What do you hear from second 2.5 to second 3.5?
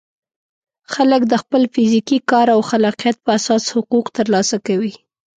او خلاقیت په